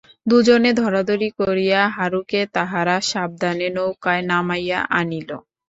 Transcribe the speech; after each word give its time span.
দুজনে 0.25 0.71
ধরাধরি 0.81 1.29
করিয়া 1.39 1.81
হারুকে 1.95 2.41
তাহারা 2.55 2.95
সাবধানে 3.11 3.67
নৌকায় 3.77 4.23
নামাইয়া 4.29 4.79
আনিল। 4.99 5.29